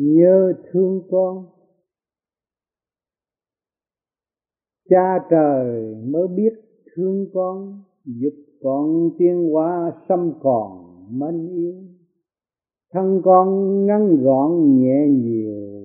[0.00, 1.46] nhớ thương con.
[4.88, 6.52] Cha trời mới biết
[6.94, 11.90] thương con, giúp con tiên hóa xâm còn mến yêu
[12.92, 15.80] thân con ngắn gọn nhẹ nhiều,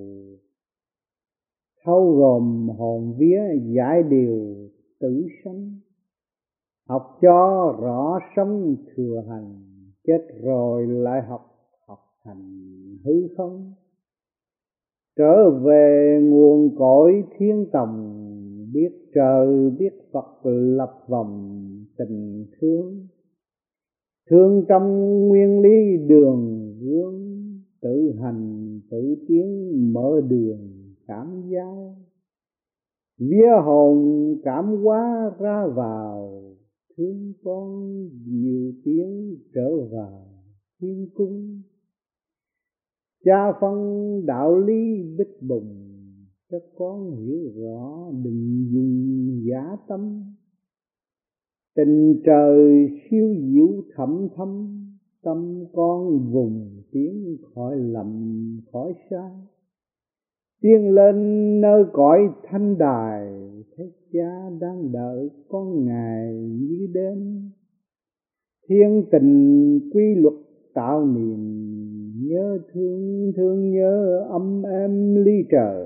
[1.86, 3.41] thâu gồm hồn vía
[3.75, 4.55] giải điều
[5.00, 5.79] tử sanh.
[6.89, 9.63] Học cho rõ sống thừa hành,
[10.04, 11.41] chết rồi lại học
[11.88, 12.60] học thành
[13.04, 13.74] hư không?
[15.18, 18.11] Trở về nguồn cõi thiên tòng
[18.74, 21.61] biết trời, biết phật lập vòng
[21.97, 23.07] tình thương.
[24.29, 27.15] Thương trong nguyên lý đường hướng,
[27.82, 30.69] tự hành, tự tiến, mở đường,
[31.07, 31.96] cảm giao
[33.19, 36.44] vía hồn cảm hóa ra vào,
[36.97, 37.89] thương con
[38.27, 40.27] nhiều tiếng trở vào
[40.80, 41.61] thiên cung
[43.25, 43.75] cha phân
[44.25, 45.75] đạo lý bích bùng,
[46.51, 50.23] cho con hiểu rõ đừng dùng giả tâm.
[51.75, 54.79] Tình trời siêu diệu thẩm thâm,
[55.23, 58.39] tâm con vùng tiếng khỏi lầm,
[58.71, 59.31] khỏi sai.
[60.61, 61.15] Tiên lên
[61.61, 63.27] nơi cõi thanh đài,
[63.77, 67.49] thấy cha đang đợi con ngài như đêm.
[68.69, 70.33] Thiên tình quy luật
[70.73, 71.65] tạo niềm
[72.16, 75.85] nhớ thương thương nhớ âm em ly trời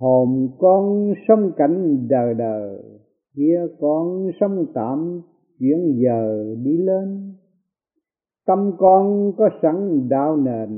[0.00, 2.82] hồn con sống cảnh đời đời
[3.36, 5.20] kia con sống tạm
[5.58, 7.34] chuyển giờ đi lên.
[8.46, 10.70] Tâm con có sẵn đạo nền,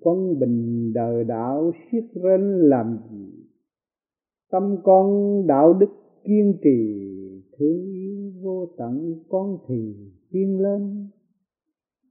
[0.00, 3.32] quân bình đời đạo siết rên làm gì?
[4.50, 5.06] Tâm con
[5.46, 5.90] đạo đức
[6.24, 7.00] kiên trì,
[7.58, 9.94] thương yêu vô tận con thì
[10.30, 11.08] tiên lên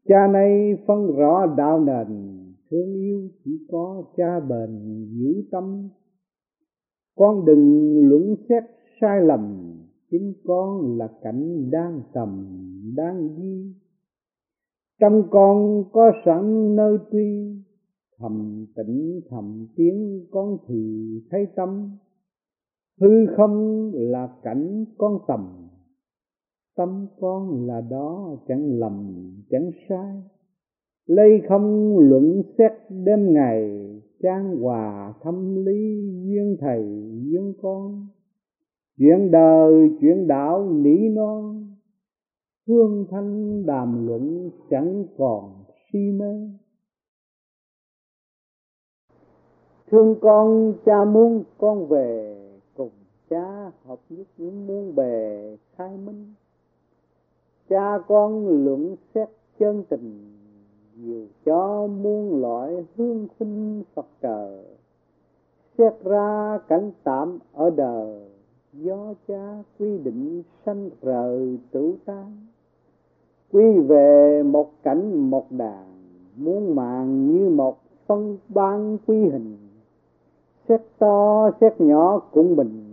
[0.08, 2.08] cha nay phân rõ đạo nền,
[2.72, 5.90] thương yêu chỉ có cha bền giữ tâm.
[7.16, 8.64] Con đừng luận xét
[9.02, 9.74] sai lầm,
[10.12, 12.46] chính con là cảnh đang tầm,
[12.96, 13.74] đang di.
[15.00, 17.56] Trong con có sẵn nơi tuy,
[18.18, 21.98] thầm tĩnh thầm tiếng con thì thấy tâm.
[23.02, 25.59] Hư không là cảnh con tầm
[26.80, 29.14] tâm con là đó, chẳng lầm,
[29.50, 30.24] chẳng sai.
[31.06, 33.86] Lấy không luận xét đêm ngày,
[34.24, 36.84] trang hòa thâm lý duyên thầy,
[37.24, 38.08] duyên con.
[38.98, 41.68] Chuyện đời, chuyện đạo nỉ non.
[42.68, 46.50] Hương thanh đàm luận chẳng còn si mê.
[49.92, 52.38] Thương con, cha muốn con về,
[52.74, 52.92] cùng
[53.30, 56.34] cha hợp nhất những muôn bề khai minh
[57.70, 60.20] cha con luận xét chân tình,
[60.96, 64.66] nhiều cho muôn loại hương sinh Phật trời.
[65.78, 68.22] Xét ra cảnh tạm ở đời,
[68.74, 72.48] do cha quy định sanh rời tử tan
[73.52, 75.86] quy về một cảnh một đàn,
[76.36, 79.58] muôn màng như một phân ban quy hình.
[80.70, 82.89] Xét to, xét nhỏ cũng bình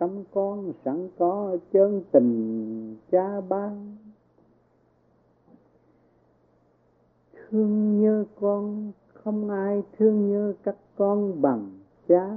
[0.00, 3.96] tâm con sẵn có chân tình cha ban.
[7.34, 11.70] Thương nhớ con, không ai thương nhớ các con bằng
[12.08, 12.36] cha.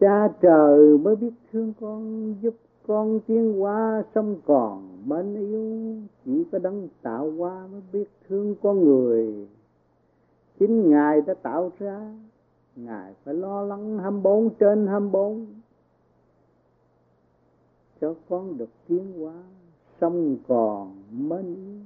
[0.00, 2.54] Cha trời mới biết thương con, giúp
[2.86, 5.96] con tiến hóa sông còn mến yêu.
[6.24, 9.48] Chỉ có đấng tạo hóa mới biết thương con người.
[10.58, 12.14] Chính ngài đã tạo ra.
[12.76, 15.46] Ngài phải lo lắng 24 trên 24
[18.04, 19.32] cho con được tiến hóa,
[20.00, 21.80] sống còn mến yêu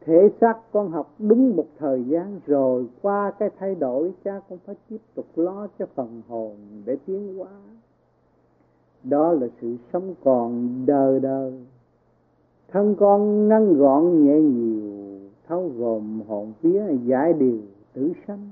[0.00, 4.58] thể xác con học đúng một thời gian rồi, qua cái thay đổi, cha con
[4.66, 7.50] phải tiếp tục lo cho phần hồn để tiến hóa.
[9.04, 11.52] Đó là sự sống còn đời đời
[12.68, 15.18] thân con ngăn gọn, nhẹ nhiều,
[15.48, 17.60] thấu gồm hồn vía, giải điều,
[17.92, 18.48] tử sanh.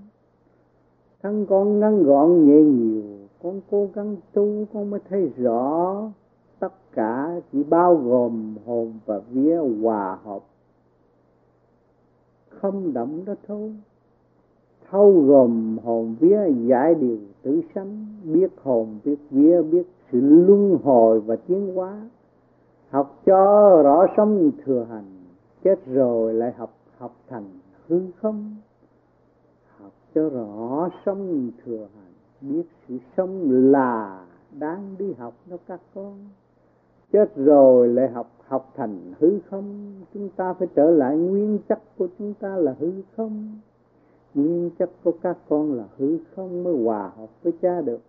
[1.22, 6.02] Thân con ngăn gọn, nhẹ nhiều con cố gắng tu con mới thấy rõ
[6.58, 10.42] tất cả chỉ bao gồm hồn và vía hòa hợp.
[12.48, 13.76] Không động đó thôi.
[14.90, 20.78] Thâu gồm hồn vía giải điều tử sanh, biết hồn, biết vía, biết sự luân
[20.82, 22.08] hồi và tiến hóa.
[22.90, 23.42] Học cho
[23.82, 25.24] rõ sống thừa hành,
[25.64, 27.44] chết rồi lại học học thành
[27.88, 28.56] hư không.
[29.78, 32.06] Học cho rõ sống thừa hành
[32.40, 34.26] biết sự sống là
[34.58, 36.14] đang đi học đó các con.
[37.12, 39.92] Chết rồi lại học học thành hư không?
[40.14, 43.58] Chúng ta phải trở lại, nguyên chất của chúng ta là hư không?
[44.34, 48.00] Nguyên chất của các con là hư không mới hòa hợp với cha được.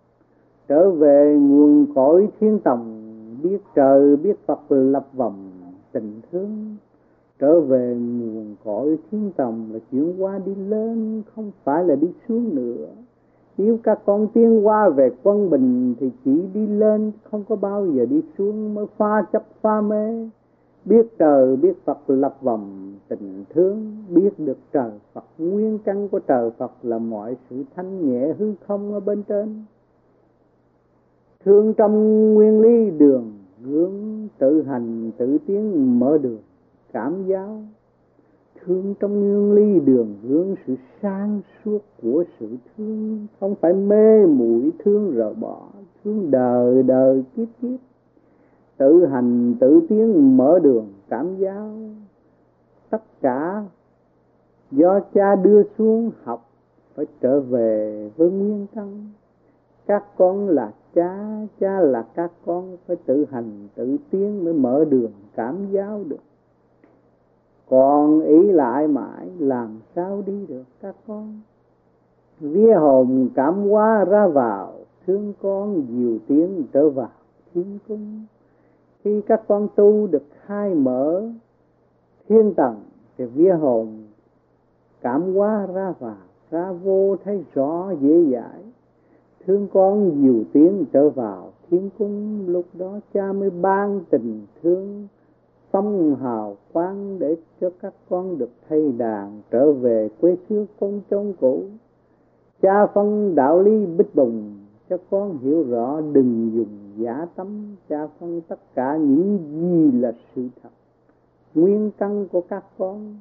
[0.68, 3.04] Trở về nguồn cõi thiên tòng,
[3.42, 5.50] biết trời, biết phật lập vòng
[5.92, 6.76] tình thương.
[7.38, 12.08] Trở về nguồn cõi thiên tòng là chuyển qua đi lên, không phải là đi
[12.28, 12.86] xuống nữa
[13.58, 17.86] nếu các con tiến qua về quân bình thì chỉ đi lên, không có bao
[17.86, 20.28] giờ đi xuống, mới pha chấp pha mê.
[20.84, 25.24] Biết trời, biết Phật lập vòng tình thương, biết được trời Phật.
[25.38, 29.64] Nguyên căn của trời Phật là mọi sự thanh nhẹ hư không ở bên trên.
[31.44, 33.32] Thương trong nguyên lý đường,
[33.64, 33.92] hướng,
[34.38, 36.38] tự hành, tự tiến, mở đường,
[36.92, 37.62] cảm giáo
[38.64, 43.26] thương trong nguyên ly đường hướng, sự sáng suốt của sự thương.
[43.40, 45.60] Không phải mê muội thương rời bỏ,
[46.04, 47.80] thương đời đời kiếp kiếp.
[48.76, 51.70] Tự hành, tự tiến, mở đường, cảm giáo.
[52.90, 53.64] Tất cả
[54.70, 56.50] do cha đưa xuống học,
[56.94, 59.10] phải trở về với nguyên căn.
[59.86, 64.84] Các con là cha cha là các con, phải tự hành, tự tiến mới mở
[64.84, 66.27] đường, cảm giáo được
[67.70, 71.40] còn ý lại mãi làm sao đi được các con?
[72.40, 74.72] Vía hồn cảm hóa ra vào,
[75.06, 77.08] thương con dìu tiếng trở vào
[77.54, 78.26] thiên cung.
[79.04, 81.28] Khi các con tu được khai mở
[82.28, 82.80] thiên tầng,
[83.18, 83.88] thì vía hồn
[85.00, 86.16] cảm hóa ra vào,
[86.50, 88.62] ra vô thấy rõ dễ dãi.
[89.46, 95.08] Thương con dìu tiếng trở vào thiên cung, lúc đó cha mới ban tình thương
[95.78, 101.00] phong hào quang để cho các con được thay đàn trở về quê xưa con
[101.10, 101.62] trong cũ.
[102.62, 104.58] Cha phân đạo lý bích bùng
[104.90, 107.76] cho con hiểu rõ đừng dùng giả tâm.
[107.88, 110.68] Cha phân tất cả những gì là sự thật,
[111.54, 113.16] nguyên căn của các con.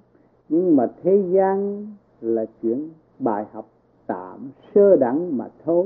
[0.49, 1.87] Nhưng mà thế gian
[2.21, 2.89] là chuyện
[3.19, 3.65] bài học
[4.07, 5.85] tạm sơ đẳng mà thôi.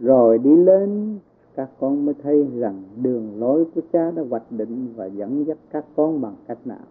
[0.00, 1.18] Rồi đi lên
[1.56, 5.58] các con mới thấy rằng đường lối của cha đã hoạch định và dẫn dắt
[5.70, 6.86] các con bằng cách nào?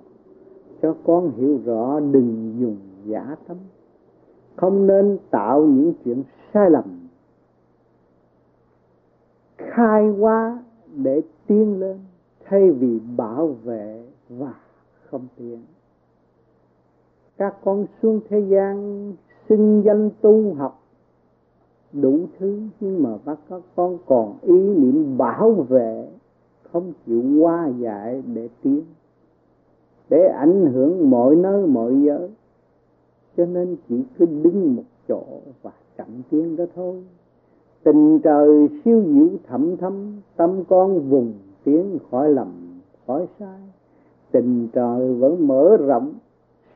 [0.81, 3.57] Cho con hiểu rõ đừng dùng giả tâm
[4.55, 6.23] không nên tạo những chuyện
[6.53, 6.83] sai lầm.
[9.57, 10.63] Khai hóa
[10.95, 11.99] để tiến lên,
[12.45, 14.53] thay vì bảo vệ và
[15.09, 15.59] không tiến.
[17.37, 19.13] Các con xuống thế gian,
[19.49, 20.84] xưng danh tu học
[22.01, 26.07] đủ thứ, nhưng mà bác các con còn ý niệm bảo vệ,
[26.71, 28.81] không chịu qua dại để tiến,
[30.09, 32.29] để ảnh hưởng mọi nơi, mọi giới.
[33.37, 35.23] Cho nên chỉ cứ đứng một chỗ
[35.61, 37.03] và chậm tiến đó thôi.
[37.83, 41.33] Tình trời siêu diệu thẩm thâm tâm con vùng
[41.63, 43.59] tiến khỏi lầm, khỏi sai.
[44.31, 46.13] Tình trời vẫn mở rộng,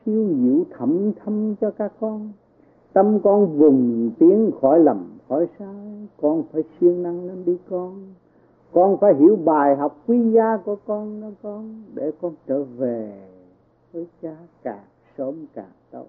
[0.06, 2.32] siêu diệu thẩm thâm cho các con
[2.92, 6.08] tâm con vùng tiếng khỏi lầm, khỏi sai.
[6.20, 7.92] Con phải siêng năng lên đi con.
[8.72, 13.12] Con phải hiểu bài học quý giá của con đó con, để con trở về
[13.92, 14.84] với cha càng
[15.18, 16.06] sớm càng tốt.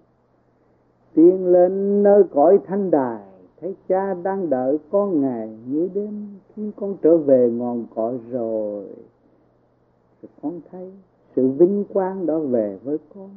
[1.14, 3.24] Tiến lên nơi cõi thanh đài,
[3.62, 6.28] thấy cha đang đợi con ngày như đêm.
[6.56, 8.86] Khi con trở về ngọn cõi rồi,
[10.22, 10.92] thì con thấy
[11.36, 13.30] sự vinh quang đó về với con.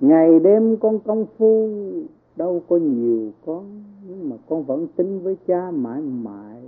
[0.00, 1.68] Ngày đêm con công phu
[2.36, 6.62] đâu có nhiều con, nhưng mà con vẫn tin với cha mãi mãi.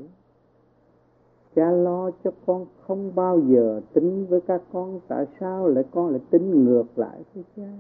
[1.55, 6.11] Cha lo cho con không bao giờ tính với các con, tại sao lại con
[6.11, 7.73] lại tính ngược lại với cha?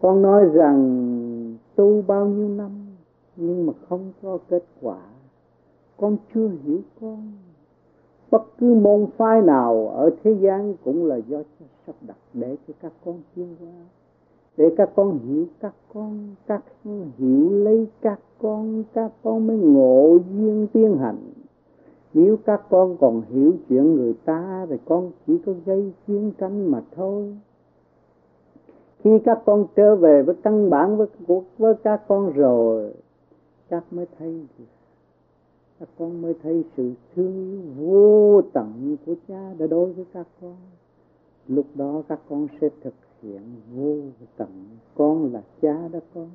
[0.00, 2.70] Con nói rằng tu bao nhiêu năm,
[3.36, 5.00] nhưng mà không có kết quả.
[5.96, 7.32] Con chưa hiểu con.
[8.30, 12.56] Bất cứ môn phái nào ở thế gian cũng là do cha sắp đặt để
[12.68, 13.72] cho các con tiến qua
[14.56, 19.56] để các con hiểu, các con các con hiểu lấy các con các con mới
[19.56, 21.18] ngộ duyên tiên hành
[22.16, 26.70] nếu các con còn hiểu chuyện người ta thì con chỉ có gây chiến tranh
[26.70, 27.36] mà thôi.
[28.98, 32.94] Khi các con trở về với căn bản với cuộc, với các con rồi,
[33.68, 34.46] các mới thấy
[35.80, 40.26] các con mới thấy sự thương yêu vô tận của cha đã đối với các
[40.40, 40.56] con.
[41.48, 43.42] Lúc đó các con sẽ thực hiện
[43.74, 43.96] vô
[44.36, 44.48] tận,
[44.94, 46.30] con là cha đó con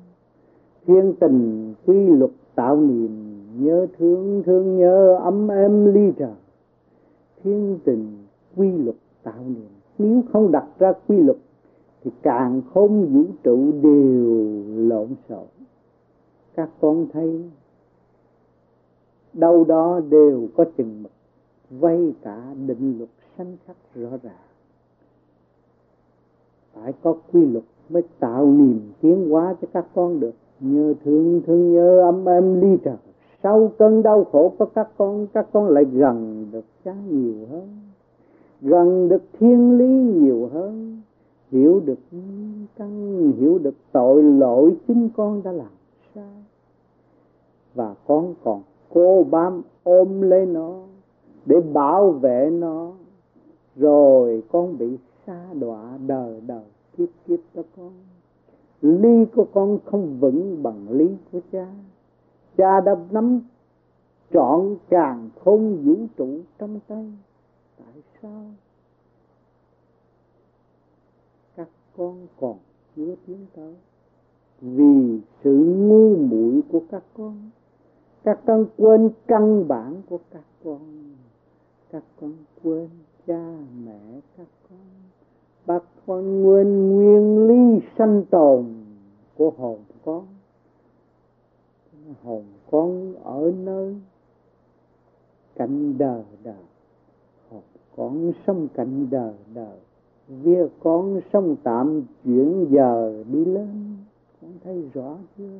[0.86, 6.34] thiên tình quy luật tạo niềm nhớ thương thương nhớ ấm êm ly trời
[7.44, 8.18] thiên tình
[8.56, 11.36] quy luật tạo niềm, nếu không đặt ra quy luật,
[12.04, 15.46] thì càng không vũ trụ đều lộn xộn.
[16.54, 17.44] Các con thấy,
[19.32, 21.12] đâu đó đều có chừng mực,
[21.70, 24.51] vây cả định luật sanh khắc rõ ràng
[26.74, 30.34] phải có quy luật mới tạo niềm tiến hóa cho các con được.
[30.60, 32.96] Nhớ thương thương nhớ ấm êm ly trần
[33.42, 37.68] sau cơn đau khổ của các con các con lại gần được cha nhiều hơn.
[38.60, 41.00] Gần được thiên lý nhiều hơn.
[41.50, 41.98] Hiểu được
[42.76, 45.70] căn, hiểu được tội lỗi chính con đã làm
[46.14, 46.44] sai.
[47.74, 48.62] Và con còn
[48.94, 50.74] cô bám ôm lấy nó
[51.46, 52.90] để bảo vệ nó.
[53.76, 56.64] Rồi con bị xa đọa đời đời
[56.96, 57.92] kiếp kiếp cho con
[58.82, 61.66] ly của con không vững bằng lý của cha.
[62.56, 63.40] Cha đã nắm
[64.32, 67.12] trọn càng không vũ trụ trong tay.
[67.78, 68.44] Tại sao?
[71.56, 72.56] Các con còn
[72.96, 73.74] chưa tiến tới.
[74.60, 77.50] Vì sự ngu muội của các con.
[78.24, 81.14] Các con quên căn bản của các con.
[81.90, 82.88] Các con quên
[83.26, 84.46] cha mẹ các
[86.06, 88.64] con nguyên nguyên lý sanh tồn
[89.36, 90.26] của hồn con.
[92.22, 93.96] Hồn con ở nơi
[95.54, 96.64] cạnh đời đời
[97.50, 97.62] hồn
[97.96, 99.78] con sống cạnh đời đời
[100.28, 103.96] việc con sống tạm chuyển giờ đi lên.
[104.40, 105.58] Con thấy rõ chưa?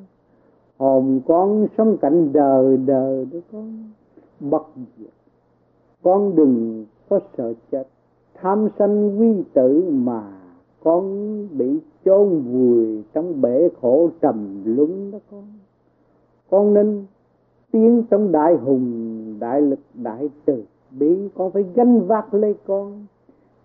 [0.78, 3.90] Hồn con sống cạnh đời đời đó con.
[4.40, 4.62] Bất
[4.98, 5.10] diệt.
[6.02, 7.84] Con đừng có sợ chết
[8.42, 10.22] tham sân vi tử mà
[10.84, 15.44] con bị chôn vùi trong bể khổ trầm luân đó con.
[16.50, 17.04] Con nên
[17.70, 20.64] tiến trong đại hùng, đại lực, đại từ.
[20.90, 23.06] Bi con phải gánh vác lấy con.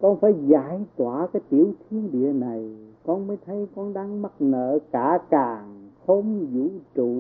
[0.02, 2.76] Con phải giải tỏa cái tiểu thiên địa này.
[3.06, 7.18] Con mới thấy con đang mắc nợ cả càng không vũ trụ.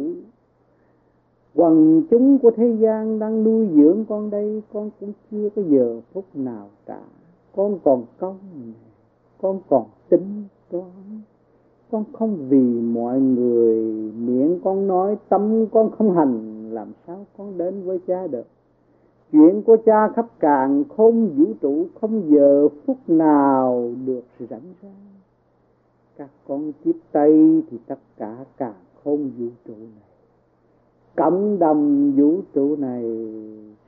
[1.55, 6.01] Quần chúng của thế gian đang nuôi dưỡng con đây, con cũng chưa có giờ
[6.13, 6.99] phút nào cả
[7.57, 8.37] con còn công
[9.41, 11.21] con còn tính toán.
[11.91, 13.75] Con không vì mọi người
[14.11, 18.45] miệng con nói, tâm con không hành, làm sao con đến với cha được?
[19.31, 24.89] Chuyện của cha khắp càng không vũ trụ, không giờ phút nào được rảnh ra
[26.17, 28.73] các con tiếp tay thì tất cả càng
[29.03, 30.07] không vũ trụ này.
[31.15, 33.03] Cộng đồng vũ trụ này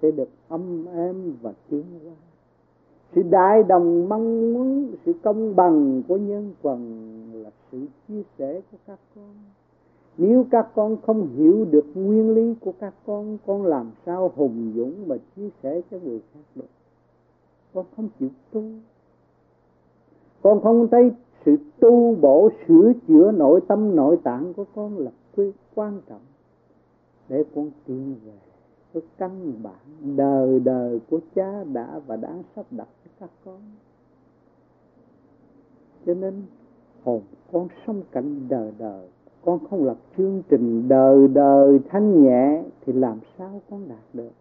[0.01, 2.28] sẽ được âm êm và tiến hóa
[3.15, 6.81] sự đại đồng mong muốn sự công bằng của nhân quần
[7.33, 9.35] là sự chia sẻ của các con.
[10.17, 14.73] Nếu các con không hiểu được nguyên lý của các con con làm sao hùng
[14.75, 16.69] dũng mà chia sẻ cho người khác được?
[17.73, 18.63] Con không chịu tu.
[20.41, 21.11] Con không thấy
[21.45, 25.11] sự tu bổ sửa chữa nội tâm, nội tạng của con là
[25.75, 26.21] quan trọng
[27.29, 28.48] để con tiến về
[28.93, 33.59] cái căn bản đời đời của cha đã và đã sắp đặt cho các con.
[36.05, 36.33] Cho nên,
[37.03, 39.07] hồn con sống cảnh đời đời.
[39.45, 44.31] Con không lập chương trình đời đời thanh nhẹ thì làm sao con đạt được?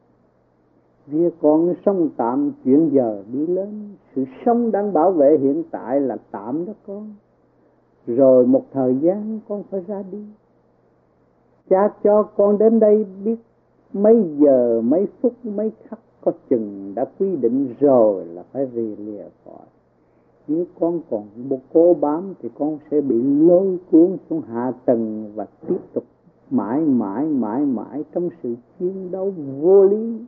[1.07, 3.89] Vì con sống tạm chuyển giờ đi lên.
[4.15, 7.15] Sự sống đang bảo vệ hiện tại là tạm đó con.
[8.07, 10.25] Rồi một thời gian con phải ra đi.
[11.71, 13.37] Cha cho con đến đây biết
[13.93, 18.97] mấy giờ, mấy phút, mấy khắc có chừng đã quy định rồi là phải rì
[18.97, 19.67] lìa khỏi.
[20.49, 25.33] Nếu con còn một cố bám thì con sẽ bị lôi cuốn xuống hạ tầng
[25.35, 26.05] và tiếp tục
[26.51, 30.19] mãi mãi mãi mãi trong sự chiến đấu vô lý.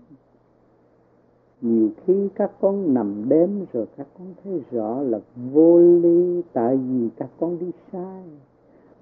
[1.60, 5.18] Nhiều khi các con nằm đếm rồi các con thấy rõ là
[5.52, 8.22] vô lý tại vì các con đi sai.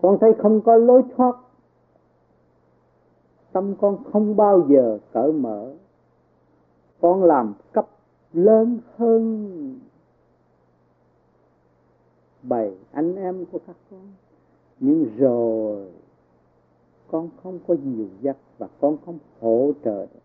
[0.02, 1.36] Con thấy không có lối thoát
[3.58, 5.70] tâm con không bao giờ cởi mở.
[7.00, 7.88] Con làm cấp
[8.32, 9.80] lớn hơn.
[12.42, 14.00] Bầy anh em của các con.
[14.80, 15.88] Nhưng rồi,
[17.10, 20.20] con không có dìu dắt và con không hỗ trợ được.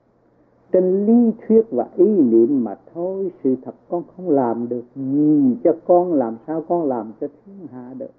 [0.71, 5.57] Trên lý thuyết và ý niệm mà thôi, sự thật con không làm được gì
[5.63, 8.11] cho con, làm sao con làm cho thiên hạ được.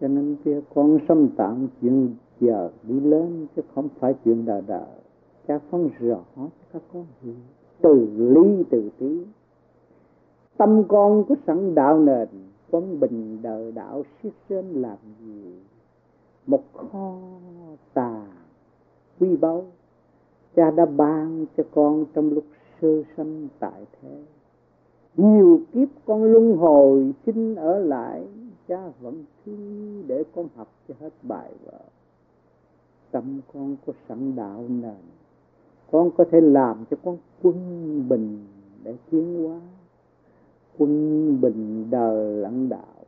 [0.00, 4.62] Cho nên kia con xâm tạm chuyện giờ đi lên chứ không phải chuyện đời
[4.66, 4.86] đời
[5.48, 7.06] cha phân rõ cho các con.
[7.22, 7.34] Hiểu
[7.80, 9.20] từ lý từ tí.
[10.56, 12.28] Tâm con có sẵn đạo nền
[12.70, 15.58] quân bình đời đạo siết trên làm gì?
[16.46, 17.14] Một kho
[17.94, 18.26] tà
[19.20, 19.64] quy báu,
[20.56, 22.44] cha đã ban cho con trong lúc
[22.82, 24.22] sơ sanh tại thế.
[25.16, 28.26] Nhiều kiếp con luân hồi xin ở lại,
[28.68, 31.80] cha vẫn thương để con học cho hết bài vở
[33.14, 35.02] tâm con có sẵn đạo nền,
[35.92, 37.58] con có thể làm cho con quân
[38.08, 38.38] bình
[38.84, 39.60] để tiến hóa.
[40.78, 43.04] Quân bình đời lẫn đạo,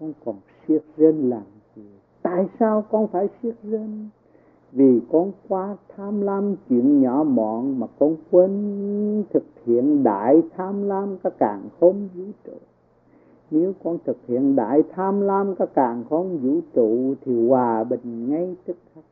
[0.00, 0.36] con còn
[0.68, 1.42] siết rên làm
[1.76, 1.82] gì?
[2.22, 4.08] Tại sao con phải siết rên?
[4.72, 10.82] Vì con quá tham lam chuyện nhỏ mọn mà con quên thực hiện đại tham
[10.82, 12.56] lam các càng không vũ trụ.
[13.50, 18.30] Nếu con thực hiện đại tham lam các càng không vũ trụ thì hòa bình
[18.30, 19.04] ngay tức khắc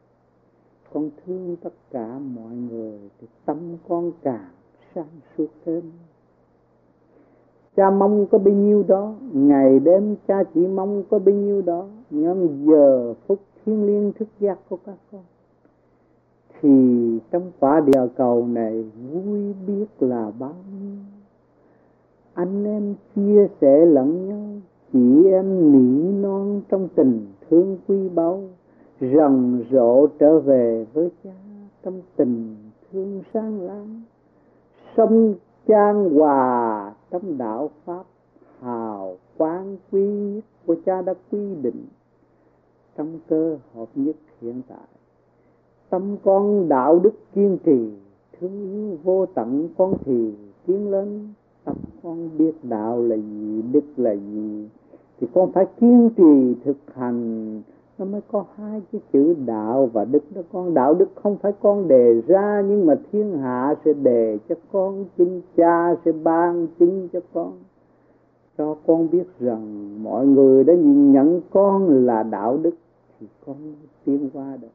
[0.92, 3.56] con thương tất cả mọi người thì tâm
[3.88, 4.50] con càng
[4.94, 5.82] sáng suốt thêm.
[7.76, 11.86] Cha mong có bấy nhiêu đó, ngày đêm cha chỉ mong có bấy nhiêu đó.
[12.10, 15.20] Nhưng giờ phút thiên liêng thức giác của các con,
[16.60, 16.70] thì
[17.30, 20.96] trong quả địa cầu này vui biết là bao nhiêu.
[22.34, 24.48] Anh em chia sẻ lẫn nhau,
[24.92, 28.42] chị em nỉ non trong tình thương quý báu
[29.00, 31.30] rầm rộ trở về với cha
[31.82, 32.56] trong tình
[32.92, 34.02] thương sáng láng.
[34.96, 35.34] Sông
[35.66, 38.02] trang hòa trong đạo pháp
[38.60, 41.86] hào quang quý nhất của cha đã quy định.
[42.96, 44.88] Trong cơ hợp nhất hiện tại,
[45.90, 47.90] tâm con đạo đức kiên trì,
[48.40, 50.34] thương yêu vô tận con thì
[50.66, 51.28] tiến lên.
[51.64, 54.68] Tâm con biết đạo là gì, đức là gì,
[55.20, 57.62] thì con phải kiên trì thực hành
[58.00, 60.22] nó mới có hai cái chữ đạo và đức.
[60.34, 64.38] Đó con đạo đức không phải con đề ra, nhưng mà thiên hạ sẽ đề
[64.48, 67.52] cho con, chính cha sẽ ban chứng cho con.
[68.58, 72.74] Cho con biết rằng mọi người đã nhìn nhận con là đạo đức
[73.20, 73.56] thì con
[74.04, 74.68] tiến qua được.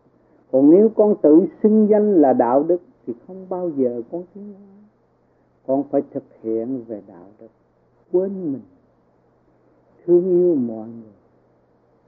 [0.51, 4.53] Còn nếu con tự xưng danh là đạo đức thì không bao giờ con tiến
[4.53, 4.75] qua.
[5.67, 7.47] Con phải thực hiện về đạo đức.
[8.11, 8.61] Quên mình.
[10.05, 11.13] Thương yêu mọi người.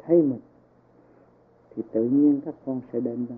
[0.07, 0.39] Thấy mình
[1.77, 3.37] thì tự nhiên các con sẽ đến đây.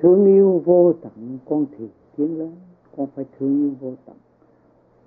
[0.00, 2.52] Thương yêu vô tận, con thì tiến lớn.
[2.96, 4.16] Con phải thương yêu vô tận.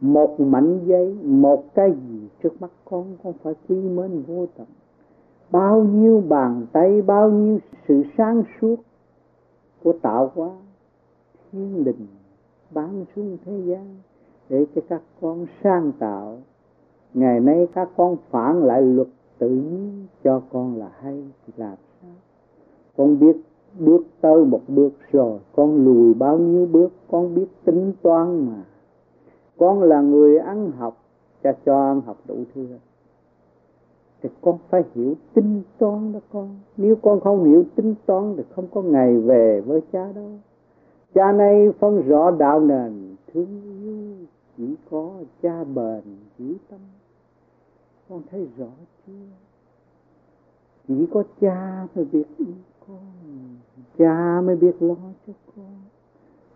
[0.02, 4.68] Một mảnh giấy, một cái gì trước mắt con con phải quý mến vô tận.
[5.51, 8.75] Bao nhiêu bàn tay, bao nhiêu sự sáng suốt
[9.84, 10.51] của tạo hóa,
[11.51, 12.08] thiên đình
[12.72, 13.96] ban xuống thế gian
[14.50, 16.38] để cho các con sang tạo.
[17.14, 21.53] Ngày nay các con phản lại luật tự nhiên, cho con là hay thì
[22.98, 23.38] con biết
[23.79, 25.40] bước tới một bước rồi.
[25.55, 28.64] Con lùi bao nhiêu bước, con biết tính toán mà.
[29.57, 30.98] Con là người ăn học,
[31.44, 32.68] cha cho ăn học đủ thứ
[34.22, 36.50] thì con phải hiểu tính toán đó con.
[36.77, 40.31] Nếu con không hiểu tính toán thì không có ngày về với cha đâu.
[41.14, 46.01] Cha này phân rõ đạo nền, thương yêu chỉ có cha bền,
[46.38, 46.79] giữ tâm.
[48.10, 48.68] Con thấy rõ
[49.07, 49.14] chưa?
[50.88, 52.25] Chỉ có cha mới biết.
[52.38, 52.48] yêu
[52.88, 52.98] con
[53.98, 54.96] cha mới biết lo
[55.28, 55.66] cho con.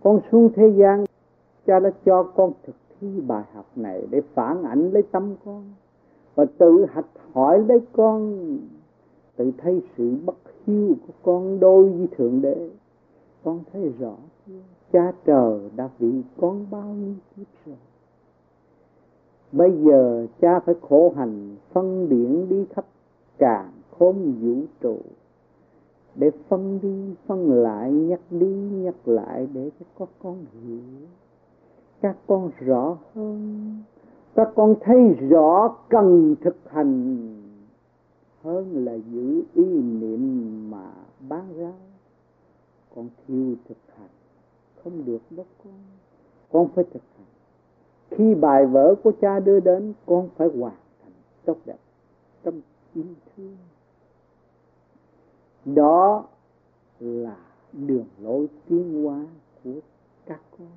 [0.04, 1.06] Con xuống thế gian,
[1.66, 5.64] cha đã cho con thực thi bài học này để phản ảnh lấy tâm con
[6.36, 8.38] và tự hạch hỏi lấy con,
[9.36, 12.70] tự thấy sự bất hiếu của con đôi với thượng đế.
[13.44, 14.16] Con thấy rõ
[14.92, 17.76] cha trời đã vì con bao nhiêu kiếp rồi.
[19.52, 22.86] Bây giờ cha phải khổ hành, phân điển đi khắp
[23.38, 24.98] càng khôn vũ trụ
[26.16, 31.08] để phân đi, phân lại, nhắc đi, nhắc lại để cho các con hiểu.
[32.02, 33.78] Các con rõ hơn.
[34.36, 37.18] Các con thấy rõ cần thực hành.
[38.44, 40.92] Hơn là giữ ý niệm mà
[41.30, 41.74] bán ra.
[42.96, 44.10] Con thiếu thực hành.
[44.84, 45.74] Không được đó con.
[46.52, 47.28] Con phải thực hành.
[48.10, 51.12] Khi bài vở của cha đưa đến, con phải hoàn thành
[51.46, 51.78] tốt đẹp
[52.44, 52.62] trong
[52.94, 53.04] yêu
[53.36, 53.58] thương
[55.66, 56.24] đó
[57.00, 57.36] là
[57.74, 59.26] đường lối tiến hóa
[59.64, 59.80] của
[60.26, 60.68] các con.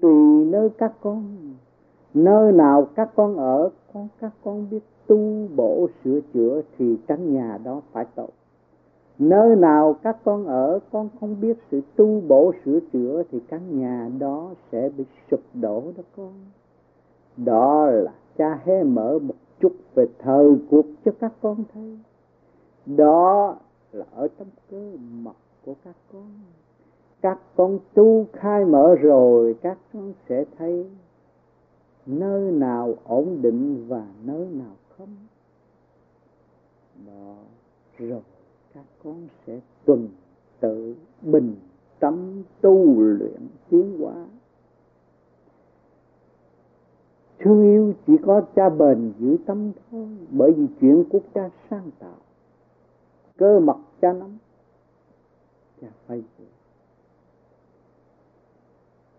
[0.00, 1.36] Tùy nơi các con,
[2.14, 7.34] nơi nào các con ở, con các con biết tu, bổ, sửa chữa thì căn
[7.34, 8.30] nhà đó phải tốt
[9.18, 13.80] nơi nào các con ở, con không biết sự tu, bổ, sửa chữa thì căn
[13.80, 16.32] nhà đó sẽ bị sụp đổ đó con.
[17.36, 21.98] Đó là cha hé mở một chút về thời cuộc cho các con thấy.
[22.86, 23.56] Đó
[23.94, 26.30] là ở trong cơ mật của các con.
[27.20, 30.86] Các con tu khai mở rồi, các con sẽ thấy
[32.06, 35.16] nơi nào ổn định và nơi nào không.
[37.06, 37.36] Đó,
[37.98, 38.22] rồi
[38.74, 40.08] các con sẽ tuần
[40.60, 41.56] tự bình
[42.00, 44.26] tâm tu luyện tiến hóa.
[47.38, 51.90] Thương yêu chỉ có cha bền giữ tâm thôi, bởi vì chuyện của cha sáng
[51.98, 52.16] tạo
[53.38, 54.38] cơ mật cha nắm.
[55.80, 56.22] Cha phải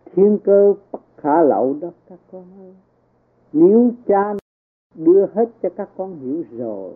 [0.05, 2.75] thiên cơ bất khả lậu đó các con ơi.
[3.53, 4.33] Nếu cha
[4.95, 6.93] đưa hết cho các con hiểu rồi,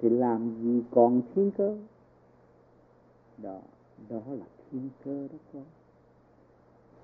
[0.00, 1.76] thì làm gì còn thiên cơ?
[3.38, 3.58] Đó
[4.08, 5.64] đó là thiên cơ đó con.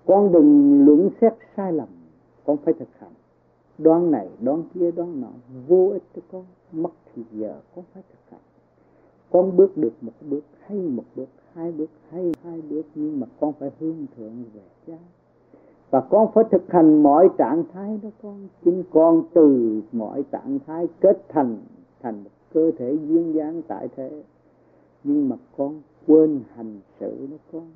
[0.07, 1.89] Con đừng luận xét sai lầm,
[2.45, 3.13] con phải thực hành.
[3.79, 5.29] Đoán này, đoán kia, đoán nọ,
[5.69, 6.45] vô ích cho con.
[6.73, 8.41] Mất thì giờ con phải thực hành
[9.31, 13.27] con bước được một bước, hay một bước, hai bước, hay hai bước, nhưng mà
[13.41, 14.99] con phải hướng thượng về cha.
[15.91, 18.49] Và con phải thực hành mọi trạng thái đó con.
[18.65, 21.57] Chính con từ mọi trạng thái kết thành
[22.03, 24.23] thành một cơ thể duyên dáng tại thế.
[25.05, 27.67] Nhưng mà con quên hành sự đó con.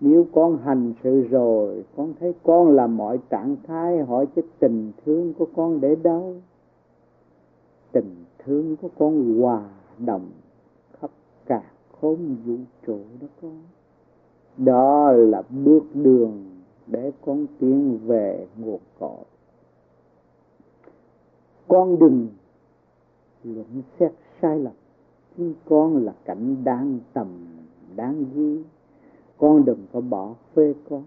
[0.00, 4.92] Nếu con hành sự rồi, con thấy con là mọi trạng thái hỏi cái tình
[5.04, 6.34] thương của con để đâu?
[7.92, 9.62] Tình thương của con hòa
[9.98, 10.26] đồng
[11.94, 13.62] cả khôn vũ trụ đó con
[14.56, 16.44] đó là bước đường
[16.86, 19.24] để con tiến về nguồn cội.
[21.68, 22.28] Con đừng
[23.44, 24.72] luận xét sai lầm.
[25.36, 27.26] Chính con là cảnh đáng tầm,
[27.96, 28.62] đáng ghi.
[29.38, 31.02] Con đừng có bỏ phê con.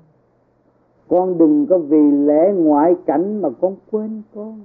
[1.07, 4.61] Con đừng có vì lẽ ngoại cảnh mà con quên con.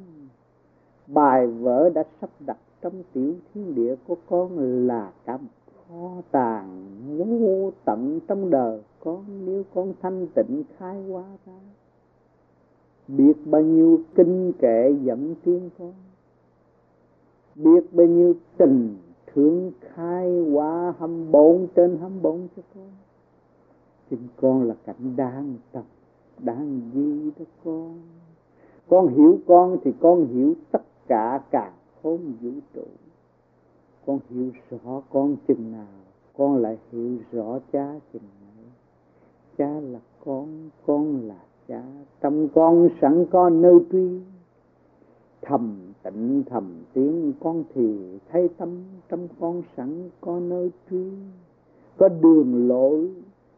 [1.06, 5.61] Bài vở đã sắp đặt trong tiểu thiên địa của con là cả một
[5.92, 6.86] kho tàng
[7.18, 11.52] vô tận trong đời con nếu con thanh tịnh khai hóa ra.
[13.08, 15.92] Biết bao nhiêu kinh kệ dẫn tiên con
[17.54, 22.90] biết bao nhiêu tình thương khai hóa hâm bốn trên hâm bốn cho con.
[24.10, 25.84] Chính con là cảnh đang tập
[26.38, 28.00] đang ghi đó con.
[28.88, 32.84] Con hiểu con thì con hiểu tất cả cả khôn vũ trụ
[34.06, 35.86] con hiểu rõ con chừng nào,
[36.36, 38.42] con lại hiểu rõ cha chừng này
[39.58, 41.82] cha là con con là cha.
[42.20, 44.20] Tâm con sẵn có nơi truy
[45.42, 48.84] thầm tịnh thầm tiếng con thì thấy tâm.
[49.08, 51.10] Trong con sẵn có nơi truy
[51.96, 53.10] có đường lối,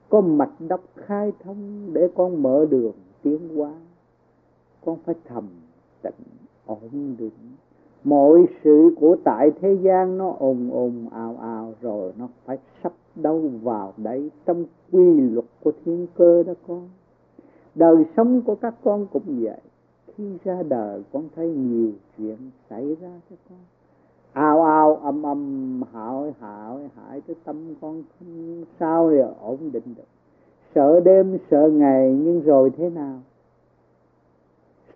[0.09, 3.73] có mạch đốc khai thông để con mở đường tiến hóa.
[4.85, 5.49] Con phải thầm
[6.03, 6.25] tịnh,
[6.67, 7.57] ổn định
[8.05, 12.93] mọi sự của tại thế gian nó ồn ồn ào ào rồi nó phải sắp
[13.15, 14.31] đâu vào đấy.
[14.47, 16.89] Trong quy luật của thiên cơ đó con
[17.75, 19.61] đời sống của các con cũng vậy.
[20.17, 22.37] Khi ra đời con thấy nhiều chuyện
[22.71, 23.59] xảy ra cho con.
[24.33, 29.95] Ào ào âm âm hại hại, hại tới tâm con không sao rồi ổn định
[29.97, 30.05] được.
[30.75, 33.19] Sợ đêm sợ ngày nhưng rồi thế nào?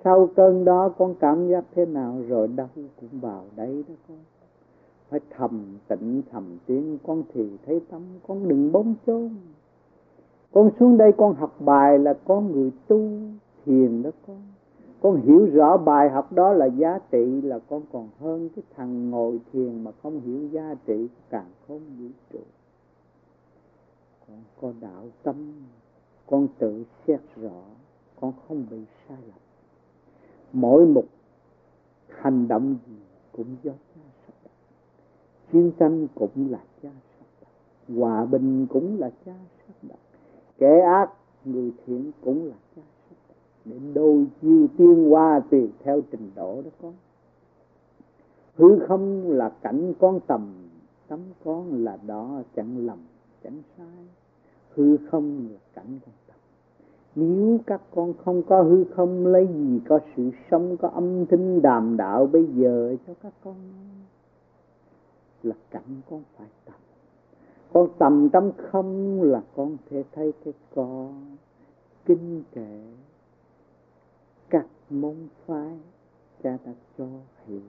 [0.04, 4.18] Sau cơn đó con cảm giác thế nào rồi đau cũng vào đấy đó con.
[5.08, 9.30] Phải thầm tịnh thầm tiếng con thì thấy tâm con đừng bóng chôn.
[10.52, 13.10] Con xuống đây con học bài là con người tu
[13.64, 14.36] thiền đó con.
[15.00, 19.10] Con hiểu rõ bài học đó là giá trị là con còn hơn cái thằng
[19.10, 22.38] ngồi thiền mà không hiểu giá trị, càng không vũ trụ.
[24.28, 25.52] Con có đạo tâm,
[26.26, 27.62] con tự xét rõ,
[28.20, 29.47] con không bị sai lầm
[30.52, 31.04] mỗi một
[32.08, 32.96] hành động gì
[33.32, 34.50] cũng do cha sắp đặt.
[35.52, 37.48] Chiến tranh cũng là cha sắp đặt.
[37.96, 39.34] Hòa bình cũng là cha
[39.66, 39.98] sắp đặt.
[40.58, 41.10] Kẻ ác,
[41.44, 43.36] người thiện cũng là cha sắp đặt.
[43.64, 46.94] Để đôi chiêu tiên hoa tùy theo trình độ đó con.
[48.56, 50.54] Hư không là cảnh con tầm,
[51.08, 52.98] tấm con là đó chẳng lầm,
[53.44, 54.06] chẳng sai.
[54.74, 56.14] Hư không là cảnh con
[57.20, 61.62] nếu các con không có hư không, lấy gì có sự sống, có âm thanh
[61.62, 63.54] đàm đạo bây giờ cho các con?
[65.42, 66.74] Là cảnh con phải tầm.
[67.72, 71.36] Con tầm tâm không là con thể thấy cái con
[72.06, 72.80] kinh kệ
[74.50, 75.78] các môn phái
[76.42, 77.06] cha đã cho
[77.46, 77.60] hiểu.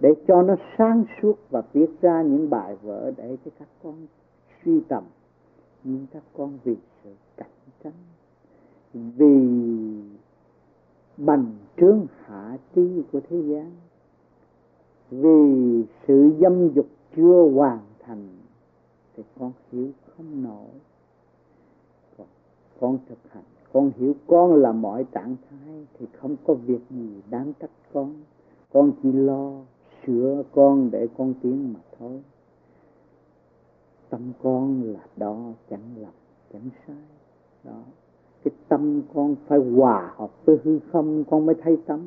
[0.00, 4.06] Để cho nó sáng suốt và viết ra những bài vở để cho các con
[4.64, 5.04] suy tầm.
[5.84, 7.50] Nhưng các con vì sự cạnh
[7.84, 8.11] tranh
[8.92, 9.48] vì
[11.16, 13.70] bành trướng hạ trí của thế gian
[15.10, 18.28] vì sự dâm dục chưa hoàn thành
[19.16, 20.68] thì con hiểu không nổi.
[22.18, 22.26] Con,
[22.80, 27.22] con thực hành con hiểu con là mọi trạng thái thì không có việc gì
[27.30, 28.14] đáng trách con.
[28.72, 29.52] Con chỉ lo
[30.06, 32.22] sửa con để con tiến mà thôi.
[34.10, 36.12] Tâm con là đó chẳng lầm
[36.52, 36.96] chẳng sai.
[37.64, 37.82] Đó
[38.44, 42.00] cái tâm con phải hòa hợp với hư không, con mới thấy tâm.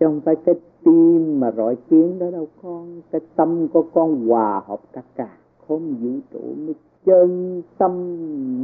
[0.00, 3.00] Chứ không phải cái tim mà rọi kiến đó đâu con.
[3.10, 5.36] Cái tâm của con hòa hợp tất cả.
[5.68, 7.92] Không vũ trụ mới chân tâm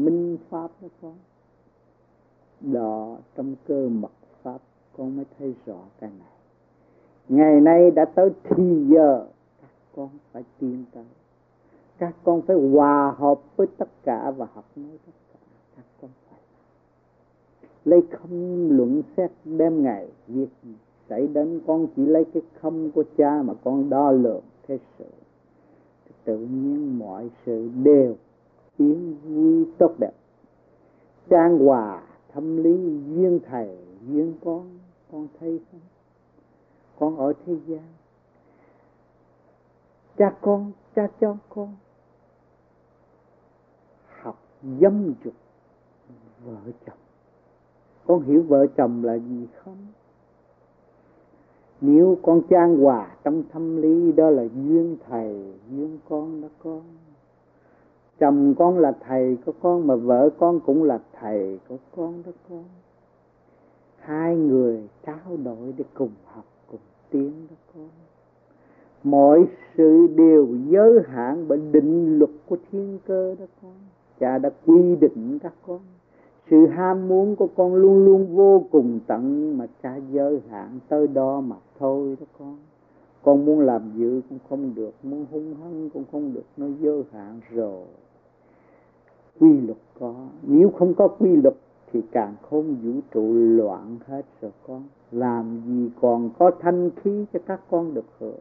[0.05, 1.15] minh pháp đó con.
[2.61, 4.59] Đó, trong cơ mật pháp,
[4.97, 6.29] con mới thấy rõ cái này.
[7.29, 9.27] Ngày nay đã tới thì giờ,
[9.61, 11.05] các con phải tiến tới.
[11.99, 15.39] Các con phải hòa hợp với tất cả và học nói tất cả
[15.77, 16.41] các con phải
[17.87, 20.49] lấy không luận xét đêm ngày, việc
[21.09, 25.05] xảy đến con chỉ lấy cái không của cha mà con đo lường thế sự.
[26.25, 28.17] Tự nhiên mọi sự đều
[28.77, 30.13] tiến vui tốt đẹp.
[31.29, 34.79] Trang hòa thâm lý duyên thầy, duyên con
[35.13, 35.81] con thấy không?
[36.99, 37.83] Con ở thế gian.
[40.17, 41.77] Cha con, cha cho con.
[44.07, 44.43] Học
[44.81, 45.35] dâm dục
[46.45, 47.06] vợ chồng
[48.07, 49.77] con hiểu vợ chồng là gì không?
[51.81, 56.83] Nếu con trang hòa trong thâm lý, đó là duyên thầy, duyên con đó con.
[58.19, 62.33] Chồng con là thầy của con mà vợ con cũng là thầy của con đó
[62.49, 62.65] con.
[63.99, 67.89] Hai người trao đổi để cùng học, cùng tiến đó con.
[69.05, 73.73] Mọi sự đều giới hạn bởi định luật của thiên cơ đó con.
[74.21, 75.81] Cha đã quy định các con
[76.51, 80.79] sự ham muốn của con luôn luôn vô cùng tận, nhưng mà cha giới hạn
[80.89, 82.59] tới đó mà thôi đó con.
[83.23, 87.03] Con muốn làm dữ cũng không được, muốn hung hăng cũng không được, nó giới
[87.13, 87.85] hạn rồi.
[89.41, 90.15] Quy luật có.
[90.43, 91.55] Nếu không có quy luật
[91.93, 94.83] thì càng không vũ trụ loạn hết rồi con.
[95.13, 98.41] Làm gì còn có thanh khí cho các con được hưởng?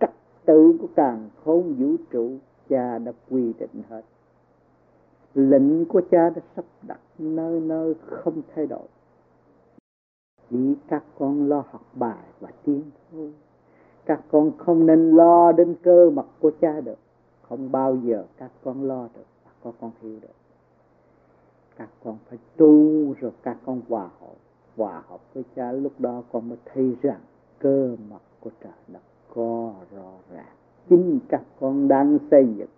[0.00, 0.10] Trật
[0.44, 2.30] tự của càng không vũ trụ,
[2.68, 4.02] cha đã quy định hết
[5.34, 8.86] lệnh của cha đã sắp đặt nơi nơi không thay đổi.
[10.50, 13.32] Chỉ các con lo học bài và tiến thôi.
[14.04, 16.98] Các con không nên lo đến cơ mặt của cha được.
[17.42, 20.34] Không bao giờ các con lo được và có con hiểu được.
[21.76, 24.34] Các con phải tu rồi các con hòa hợp.
[24.76, 27.20] Hòa hợp với cha lúc đó con mới thấy rằng
[27.58, 29.02] cơ mặt của trời đất
[29.34, 30.54] có rõ ràng.
[30.88, 32.68] Chính các con đang xây dựng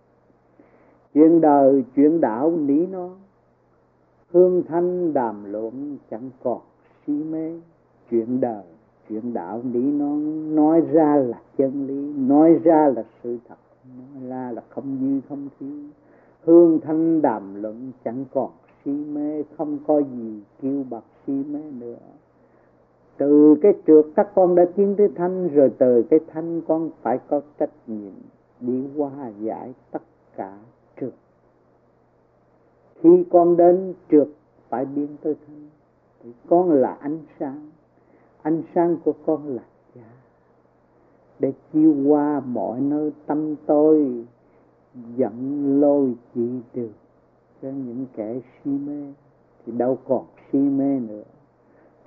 [1.15, 3.09] chuyện đời, chuyện đạo lý nó.
[4.33, 6.59] Hương thanh đàm luận chẳng còn
[7.07, 7.61] si mê.
[8.11, 8.65] Chuyện đời,
[9.09, 10.17] chuyện đạo lý nó.
[10.55, 13.55] Nói ra là chân lý, nói ra là sự thật,
[13.99, 15.79] nói ra là không như không thiếu.
[16.45, 18.51] Hương thanh đàm luận chẳng còn
[18.85, 21.97] si mê, không có gì kêu bạc si mê nữa.
[23.17, 27.19] Từ cái trượt các con đã tiến tới thanh, rồi từ cái thanh con phải
[27.29, 28.13] có trách nhiệm
[28.61, 30.03] đi qua giải tất
[30.37, 30.59] cả
[33.05, 34.29] khi con đến trượt
[34.69, 35.69] phải biến tới thân,
[36.23, 37.71] thì con là ánh sáng.
[38.43, 39.63] Ánh sáng của con là
[39.95, 40.01] cha
[41.39, 44.25] để chiêu qua mọi nơi tâm tôi
[45.17, 46.93] dẫn lôi chỉ được
[47.63, 49.13] cho những kẻ si mê
[49.67, 51.23] thì đâu còn si mê nữa.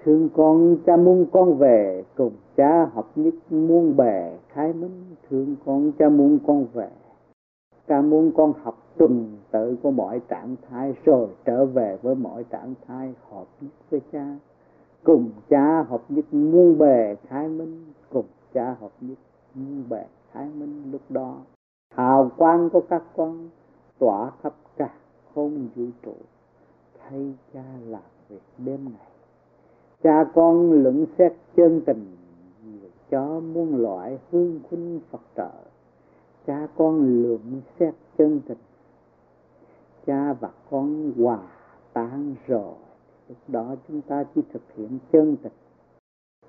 [0.03, 5.55] Thương con cha muốn con về cùng cha hợp nhất muôn bề, khai minh thương
[5.65, 6.89] con cha muốn con về.
[7.87, 12.43] Cha muốn con học tuần tự của mọi trạng thái rồi trở về với mọi
[12.43, 14.35] trạng thái hợp nhất với cha.
[15.03, 19.17] Cùng cha hợp nhất muôn bề khai minh, cùng cha hợp nhất
[19.53, 21.37] muôn bề khai minh lúc đó.
[21.93, 23.49] Hào quang của các con
[23.99, 24.93] tỏa khắp cả
[25.35, 26.15] không vũ trụ,
[26.99, 29.07] thay cha làm việc đêm ngày.
[30.03, 32.15] Cha con luận xét chân tình
[33.11, 35.51] cho muôn loại hương khuynh phật trợ.
[36.47, 38.57] Cha con luận xét chân tình
[40.07, 41.39] cha và con hòa
[41.93, 42.73] tan rồi.
[43.29, 45.53] Lúc đó chúng ta chỉ thực hiện chân tịch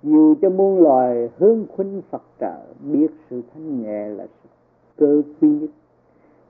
[0.02, 2.60] dù cho muôn loài hướng khuynh Phật trợ,
[2.92, 4.48] biết sự thanh nhẹ là sự
[4.96, 5.70] cơ quy nhất,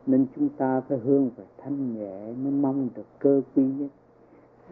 [0.07, 3.89] nên chúng ta phải hướng về thanh nhẹ mới mong được cơ quy nhất.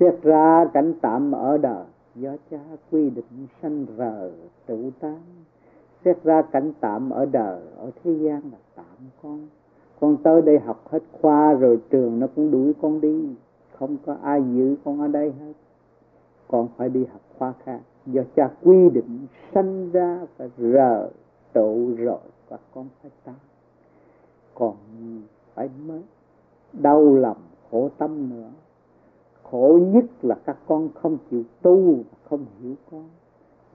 [0.00, 4.30] Xét ra cảnh tạm ở đời, do cha quy định sanh rờ
[4.66, 5.20] tự tán.
[6.04, 9.48] Xét ra cảnh tạm ở đời, ở thế gian là tạm con
[10.00, 13.34] con tới đây học hết khoa rồi trường nó cũng đuổi con đi.
[13.72, 15.52] Không có ai giữ con ở đây hết.
[16.48, 17.80] Con phải đi học khoa khác.
[18.06, 21.08] Do cha quy định sanh ra phải rờ
[21.52, 23.34] tụ rồi, và con phải tan
[24.54, 24.74] còn
[25.54, 26.02] phải mới
[26.72, 27.36] đau lòng,
[27.70, 28.48] khổ tâm nữa.
[29.42, 33.04] Khổ nhất là các con không chịu tu không hiểu con.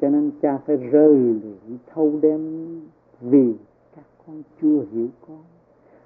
[0.02, 2.82] Cho nên cha phải rơi lụy thâu đêm
[3.22, 3.54] vì
[3.96, 5.44] các con chưa hiểu con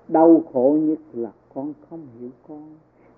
[0.08, 2.64] đau khổ nhất là con không hiểu con.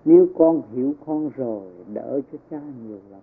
[0.04, 1.62] Nếu con hiểu con rồi,
[1.94, 3.20] đỡ cho cha nhiều lắm.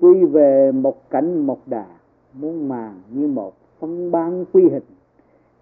[0.00, 1.86] Quy về một cảnh một đà
[2.32, 4.82] muốn màng như một phân ban quy hình.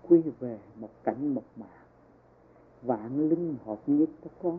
[0.09, 1.69] Quy về một cảnh một màng,
[2.83, 4.59] vạn linh hợp nhất các con.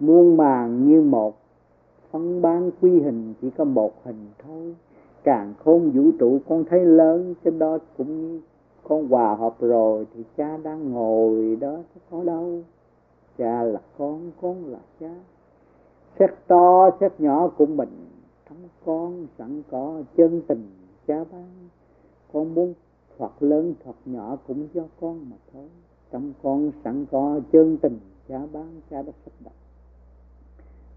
[0.00, 1.36] Muôn màng như một
[2.10, 4.74] phân ban quy hình, chỉ có một hình thôi.
[5.22, 8.40] Càng khôn vũ trụ con thấy lớn, cái đó cũng
[8.82, 11.78] con hòa hợp rồi thì cha đang ngồi đó
[12.10, 12.62] có đâu.
[13.38, 15.14] Cha là con con là cha.
[16.18, 17.88] Xét to, xét nhỏ của mình.
[18.48, 20.70] Trong con, sẵn có chân tình
[21.06, 21.48] cha ban.
[22.32, 22.74] Con muốn
[23.18, 25.68] thoạt lớn, thoạt nhỏ cũng do con mà thôi.
[26.10, 29.52] Trong con, sẵn có chân tình cha ban, cha đã sắp đặt.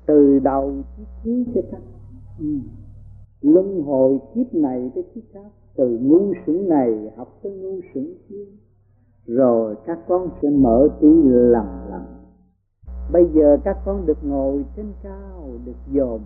[0.05, 1.81] Từ đầu chí cuối cho các
[2.39, 2.57] ừ.
[3.41, 8.13] luân hồi kiếp này tới kiếp khác từ ngu xuẩn này học tới ngu xuẩn
[8.29, 8.45] kia,
[9.25, 12.05] rồi các con sẽ mở trí lầm lầm.
[13.11, 16.19] Bây giờ các con được ngồi trên cao, được dòm,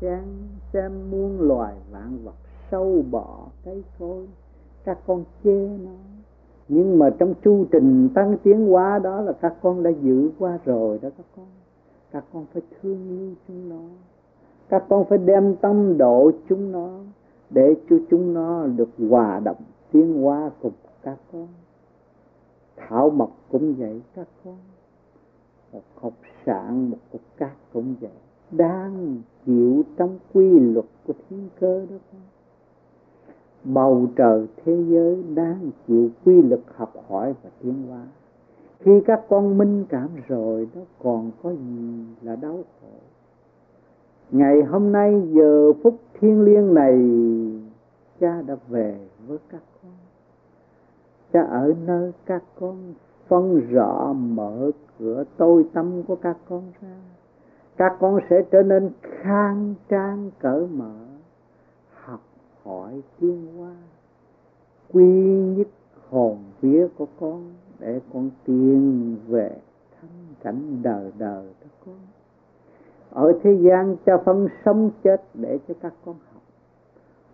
[0.00, 0.24] xem
[0.72, 2.34] xem muôn loài vạn vật
[2.70, 4.26] sâu bọ cái cối
[4.84, 5.90] các con chê nó.
[6.68, 10.58] Nhưng mà trong chu trình tăng tiến hóa đó là các con đã giữ qua
[10.64, 11.46] rồi đó các con.
[12.12, 13.80] Các con phải thương yêu chúng nó.
[14.68, 17.00] Các con phải đem tâm độ chúng nó
[17.54, 19.56] để cho chúng nó được hòa đồng
[19.92, 21.48] tiến hóa cùng các con.
[22.76, 24.56] Thảo mộc cũng vậy, các con.
[25.72, 26.12] Một học
[26.46, 28.10] sạn, một cục cát cũng vậy.
[28.50, 32.20] Đang chịu trong quy luật của thiên cơ đó con.
[33.64, 38.06] Bầu trời thế giới đang chịu quy luật học hỏi và tiến hóa.
[38.80, 42.88] Khi các con minh cảm rồi, nó còn có gì là đau khổ?
[44.30, 46.98] Ngày hôm nay giờ phút thiêng liêng này,
[48.20, 49.92] cha đã về với các con.
[51.32, 52.94] Cha ở nơi các con,
[53.28, 56.96] phân rõ mở cửa tôi tâm của các con ra.
[57.76, 60.94] Các con sẽ trở nên khang trang, cởi mở,
[61.94, 62.20] học
[62.64, 63.74] hỏi tiến hóa
[64.92, 65.06] quy
[65.56, 65.68] nhất
[66.10, 69.56] hồn vía của con để con tiến về
[70.00, 70.10] thăm
[70.42, 71.94] cảnh đời đời cho con
[73.14, 76.42] ở thế gian cha phân sống chết để cho các con học.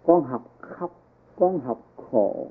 [0.07, 0.91] Con học khóc,
[1.39, 2.47] con học khổ,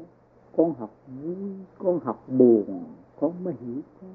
[0.58, 0.90] con học
[1.22, 1.36] vui
[1.78, 2.84] con học buồn,
[3.20, 4.10] con mới hiểu con.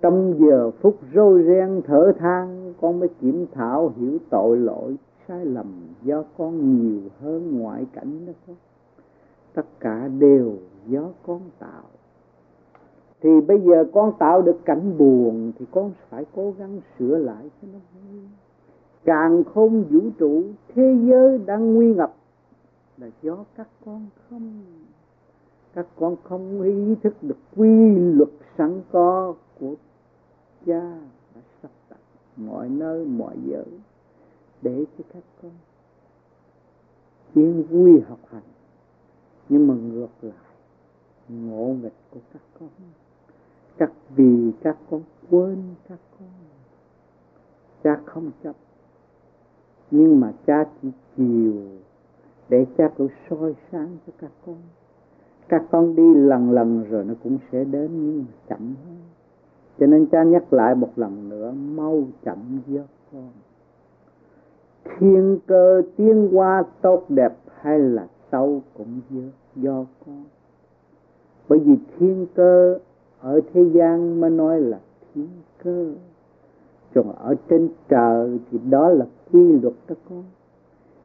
[0.00, 4.96] Trong giờ phút rối ren thở than, con mới kiểm thảo hiểu tội lỗi
[5.28, 5.66] sai lầm
[6.02, 8.56] do con nhiều hơn ngoại cảnh đó con.
[9.54, 10.52] Tất cả đều
[10.86, 11.84] do con tạo
[13.20, 17.50] thì bây giờ con tạo được cảnh buồn thì con phải cố gắng sửa lại
[17.62, 18.20] cho nó vui.
[19.04, 20.42] Càng không vũ trụ,
[20.74, 22.14] thế giới đang nguy ngập.
[22.98, 24.62] Là do các con không.
[25.74, 28.28] Các con không ý thức được quy luật
[28.58, 29.74] sẵn có của
[30.66, 30.98] cha
[31.34, 32.00] đã sắp đặt
[32.36, 33.64] mọi nơi, mọi giờ
[34.62, 35.52] để cho các con
[37.34, 38.42] yên vui học hành.
[39.48, 40.54] Nhưng mà ngược lại,
[41.28, 42.68] ngộ nghịch của các con
[43.80, 46.28] các vì các con quên các con.
[47.84, 48.56] Cha không chấp.
[49.90, 51.52] Nhưng mà cha chỉ chiều
[52.48, 54.56] để cha cũng soi sáng cho các con.
[55.48, 58.98] Các con đi lần lần rồi nó cũng sẽ đến nhưng mà chậm hơn.
[59.78, 63.30] Cho nên cha nhắc lại một lần nữa mau chậm do con.
[64.98, 69.22] Thiên cơ tiến qua tốt đẹp hay là xấu cũng do,
[69.56, 70.24] do con.
[71.48, 72.78] Bởi vì thiên cơ
[73.20, 74.80] ở thế gian mới nói là
[75.14, 75.28] thiên
[75.64, 75.92] cơ.
[76.94, 80.24] Còn ở trên trời thì đó là quy luật đó con.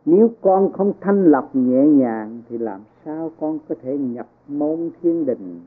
[0.05, 4.89] Nếu con không thanh lọc nhẹ nhàng thì làm sao con có thể nhập môn
[5.01, 5.61] thiên đình?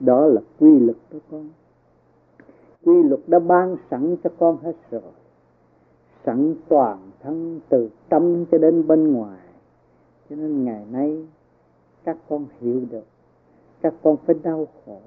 [0.00, 1.48] Đó là quy luật đó con.
[2.84, 5.12] Quy luật đã ban sẵn cho con hết rồi.
[6.26, 9.38] Sẵn toàn thân từ tâm cho đến bên ngoài.
[10.30, 11.26] Cho nên ngày nay
[12.04, 13.04] các con hiểu được.
[13.80, 15.00] Các con phải đau khổ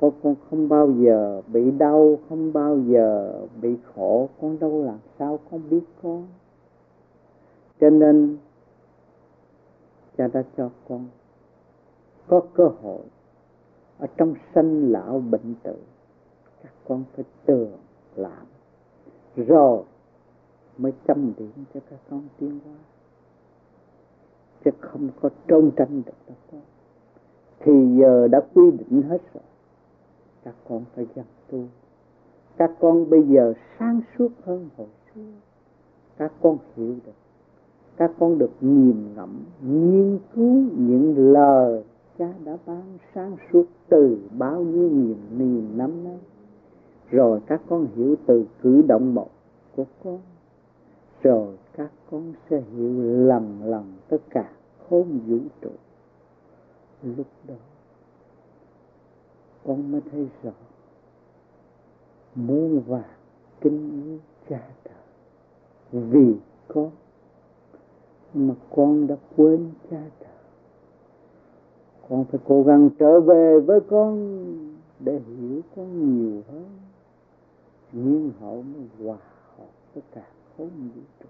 [0.00, 4.28] con con không bao giờ bị đau, không bao giờ bị khổ.
[4.40, 6.26] Con đâu làm sao con biết con?
[7.80, 8.36] Cho nên,
[10.16, 11.06] cha đã cho con
[12.26, 13.02] có cơ hội
[13.98, 15.76] ở trong sanh lão bệnh tử.
[16.62, 17.72] Các con phải tường
[18.16, 18.46] làm
[19.36, 19.82] rồi
[20.78, 22.74] mới chăm điểm cho các con tiến hóa.
[24.64, 26.60] Chứ không có trông tranh được đâu con.
[27.60, 29.42] Thì giờ đã quy định hết rồi
[30.44, 31.64] các con phải gặp tu.
[32.56, 35.32] Các con bây giờ sáng suốt hơn hồi xưa.
[36.16, 37.12] Các con hiểu được.
[37.96, 41.84] Các con được nhìn ngẫm, nghiên cứu những lời
[42.18, 46.18] cha đã ban sáng suốt từ bao nhiêu nghìn nghìn năm nay.
[47.10, 49.30] Rồi các con hiểu từ cử động một
[49.76, 50.20] của con.
[51.22, 54.52] Rồi các con sẽ hiểu lần lần tất cả
[54.88, 55.70] khôn vũ trụ.
[57.02, 57.54] Lúc đó
[59.64, 60.50] con mới thấy rõ
[62.34, 63.14] muôn vàng
[63.60, 66.34] kinh yêu cha trời vì
[66.68, 66.90] con
[68.34, 70.34] mà con đã quên cha trời
[72.08, 74.44] con phải cố gắng trở về với con
[75.00, 76.64] để hiểu con nhiều hơn.
[77.92, 79.16] Nhiên hậu mới hòa
[79.58, 81.28] hợp với cả khối vũ trụ.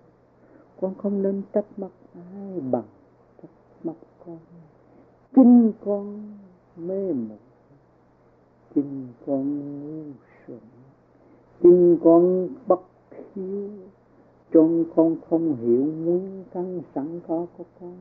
[0.80, 2.85] Con không nên trách móc ai bằng
[3.43, 3.51] trách
[3.85, 4.39] móc con.
[5.35, 6.22] Chính con
[6.76, 7.37] mê một
[8.75, 10.03] chính con ngu
[10.47, 10.59] xuẩn
[11.62, 12.81] chính con bất
[13.35, 13.68] hiếu.
[14.53, 17.95] Trong con không hiểu nguyên căn sẵn có của con.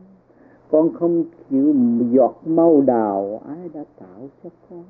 [0.71, 1.75] Con không chịu
[2.11, 3.41] giọt mau đào.
[3.47, 4.83] Ai đã tạo cho con.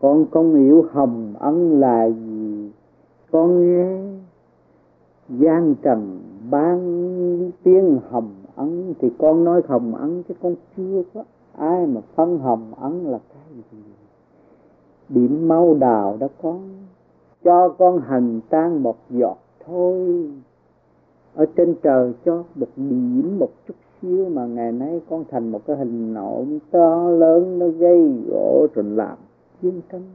[0.00, 2.70] Con không hiểu hồng ân là gì.
[3.30, 4.12] Con nghe
[5.28, 11.24] gian trần ban tiếng hồng ân thì con nói hồng ân chứ con chưa có
[11.58, 13.18] ai mà phân hồng ân là
[15.08, 16.70] điểm mau đào đó con
[17.44, 20.30] cho con hành tan một giọt thôi.
[21.34, 25.60] Ở trên trời cho một điểm, một chút xíu mà ngày nay con thành một
[25.66, 29.18] cái hình nộm to lớn, nó gây gỗ rồi làm
[29.62, 30.10] chiến tranh,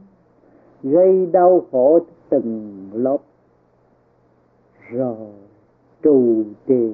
[0.82, 3.18] gây đau khổ từng lớp.
[4.90, 5.32] Rồi,
[6.02, 6.92] trù trì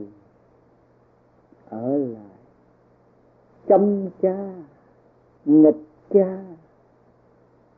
[1.69, 2.23] ở lại.
[3.67, 4.55] Chăm cha,
[5.45, 6.43] nghịch cha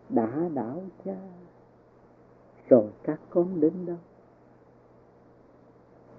[0.08, 1.16] đã đảo cha,
[2.68, 3.96] rồi các con đến đâu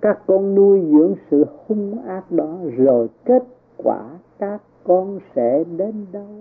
[0.02, 3.44] các con nuôi dưỡng sự hung ác đó, rồi kết
[3.78, 4.10] quả
[4.40, 6.36] các con sẽ đến đâu?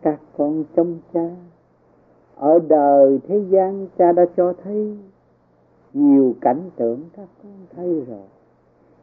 [0.00, 1.28] Các con trong cha,
[2.36, 4.98] ở đời thế gian cha đã cho thấy
[5.92, 8.26] nhiều cảnh tượng các con thấy rồi.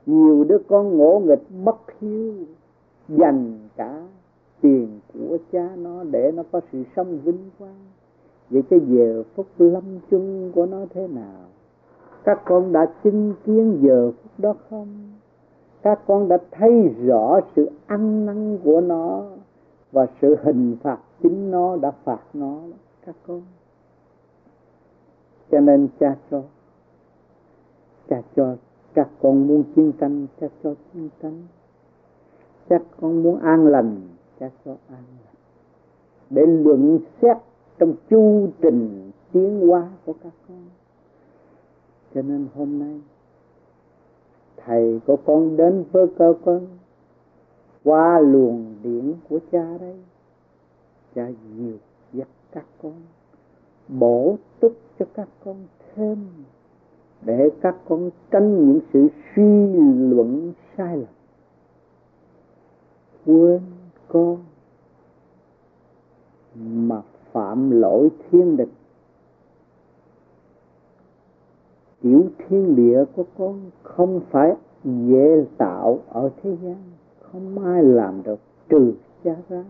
[0.05, 2.33] Nhiều đứa con ngỗ nghịch, bất hiếu,
[3.09, 4.01] dành cả
[4.61, 7.85] tiền của cha nó để nó có sự sống vinh quang.
[8.49, 11.41] Vậy cái giờ phút lâm chung của nó thế nào?
[12.23, 14.87] Các con đã chứng kiến giờ phút đó không?
[15.81, 19.23] Các con đã thấy rõ sự ăn năn của nó
[19.91, 22.59] và sự hình phạt chính nó đã phạt nó,
[23.05, 23.41] các con.
[25.51, 26.41] Cho nên cha cho
[28.09, 28.55] cha cho
[28.93, 31.43] các con muốn chiến tranh, cha cho chiến tranh.
[32.69, 34.01] Các con muốn an lành
[34.39, 35.03] cha cho an.
[35.23, 35.35] Lạc
[36.29, 37.37] để luận xét
[37.77, 40.63] trong chu trình tiến hóa của các con.
[42.13, 43.01] Cho nên hôm nay,
[44.57, 46.67] thầy của con đến với cơ con
[47.83, 49.99] qua luồng điển của cha đây.
[51.15, 51.77] Cha nhiều
[52.13, 53.01] dắt các con,
[53.87, 55.55] bổ túc cho các con
[55.95, 56.17] thêm,
[57.21, 59.73] để các con tránh những sự suy
[60.09, 61.05] luận sai lầm
[63.25, 63.61] quên
[64.07, 64.37] con
[66.55, 67.01] mà
[67.31, 68.69] phạm lỗi thiên địch
[72.01, 76.83] tiểu thiên địa của con không phải dễ tạo ở thế gian,
[77.21, 78.39] không ai làm được
[78.69, 78.93] trừ
[79.23, 79.63] cha ra.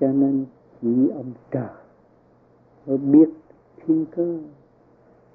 [0.00, 0.44] Cho nên
[0.82, 1.68] chỉ ông trời
[2.86, 3.28] mới biết
[3.76, 4.38] thiên cơ.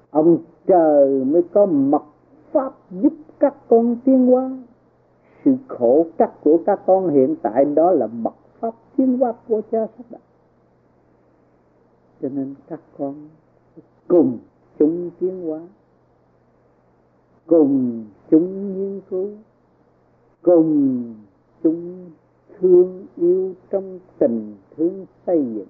[0.09, 0.37] Ông
[0.67, 2.03] trời mới có mật
[2.51, 4.51] pháp giúp các con tiến hóa
[5.47, 9.61] sự khổ cắt của các con hiện tại đó là mật pháp tiến hóa của
[9.71, 10.21] cha sắp đặt.
[12.21, 13.15] Cho nên các con
[14.07, 14.37] cùng
[14.79, 15.59] chúng tiến hóa,
[17.45, 19.29] cùng chúng nghiên cứu,
[20.41, 21.13] cùng
[21.63, 22.05] chúng
[22.59, 25.67] thương yêu trong tình thương xây dựng.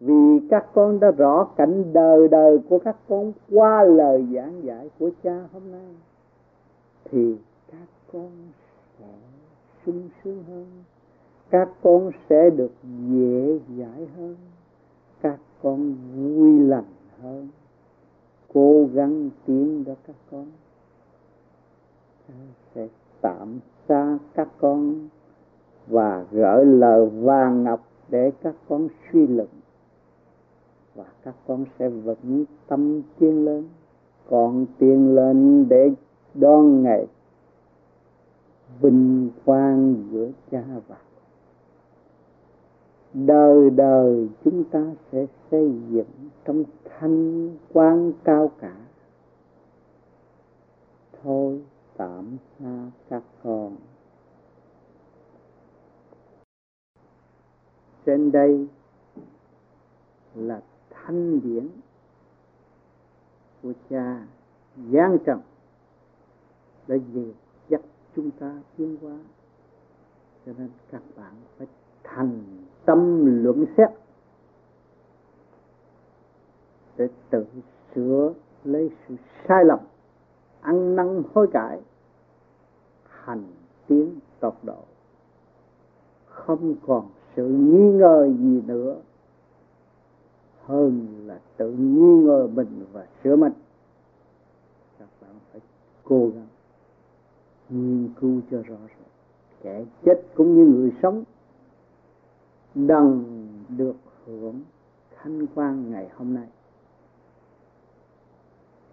[0.00, 4.90] Vì các con đã rõ cảnh đời đời của các con qua lời giảng dạy
[4.98, 5.94] của cha hôm nay,
[7.04, 7.36] thì
[8.12, 8.30] con
[8.98, 9.06] sẽ
[9.86, 10.66] sung sướng hơn.
[11.50, 12.72] Các con sẽ được
[13.10, 14.36] dễ dãi hơn.
[15.20, 16.92] Các con vui lành
[17.22, 17.48] hơn.
[18.52, 20.46] Cố gắng tiến cho các con.
[22.74, 22.88] Sẽ
[23.20, 25.08] tạm xa các con
[25.86, 29.48] và gỡ lời vàng ngọc để các con suy luận.
[30.94, 33.68] Và các con sẽ vững tâm tiến lên,
[34.28, 35.90] còn tiến lên để
[36.34, 37.06] đón ngày
[38.80, 40.96] vinh quang giữa cha và
[43.14, 48.76] đời đời chúng ta sẽ xây dựng trong thanh quan cao cả.
[51.22, 51.62] Thôi
[51.96, 53.76] tạm xa các con.
[58.06, 58.68] Trên đây
[60.34, 60.60] là
[60.90, 61.68] thanh điển
[63.62, 64.26] của cha
[64.92, 65.42] giang trọng
[66.86, 67.32] đã về
[68.16, 69.18] chúng ta tiến hóa.
[70.46, 71.66] Cho nên các bạn phải
[72.04, 72.40] thành
[72.84, 73.90] tâm luận xét
[76.96, 77.44] để tự
[77.94, 78.32] sửa
[78.64, 79.14] lấy sự
[79.48, 79.78] sai lầm,
[80.60, 81.80] ăn năn hối cải,
[83.08, 83.44] hành
[83.86, 84.82] tiến tốc độ.
[86.26, 88.96] Không còn sự nghi ngờ gì nữa
[90.64, 93.52] hơn là tự nghi ngờ mình và sửa mình.
[94.98, 95.60] Các bạn phải
[96.04, 96.46] cố gắng
[97.70, 99.08] nghiên cứu cho rõ ràng.
[99.62, 101.24] Kẻ chết cũng như người sống
[102.74, 103.24] đằng
[103.68, 103.96] được
[104.26, 104.60] hưởng
[105.16, 106.46] thanh quan ngày hôm nay.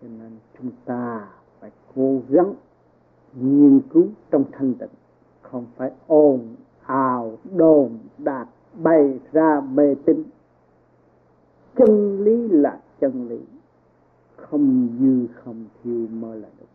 [0.01, 1.27] Cho nên chúng ta
[1.59, 2.53] phải cố gắng
[3.33, 4.89] nghiên cứu trong thanh tịnh.
[5.41, 6.55] Không phải ồn
[6.85, 10.23] ào đồn đạt bày ra mê tín
[11.75, 13.39] chân lý là chân lý.
[14.35, 16.67] Không dư không thiếu mới là đúng.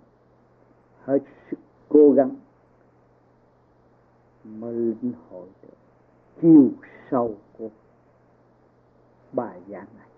[1.05, 1.19] Hết
[1.51, 1.59] sức
[1.91, 2.37] cố gắng
[4.45, 5.77] mới lĩnh hội được
[6.43, 6.71] chiều
[7.11, 7.69] sâu của
[9.33, 10.09] bài giảng này,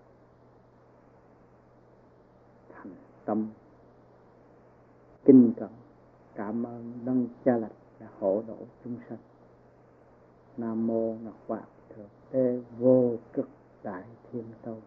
[2.73, 2.95] thành
[3.25, 3.47] tâm,
[5.25, 5.69] kinh cẩn
[6.35, 9.17] cảm ơn đấng cha lành đã hộ độ chúng sanh.
[10.57, 11.63] Nam mô ngọc hoàng
[11.95, 13.49] thượng đế vô cực
[13.83, 14.81] đại thiên tôn.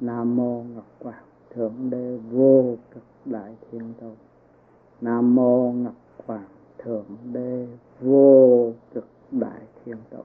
[0.00, 4.14] Nam mô ngọc hoàng thượng đế vô cực đại thiên tôn
[5.00, 5.94] nam mô ngọc
[6.26, 7.66] hoàng thượng đế
[8.00, 10.24] vô cực đại thiên tổ